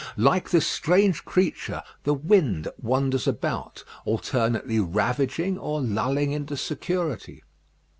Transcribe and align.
Like 0.17 0.49
this 0.49 0.65
strange 0.65 1.25
creature 1.25 1.83
the 2.05 2.15
wind 2.15 2.67
wanders 2.81 3.27
about, 3.27 3.83
alternately 4.03 4.79
ravaging 4.79 5.59
or 5.59 5.79
lulling 5.79 6.31
into 6.31 6.57
security. 6.57 7.43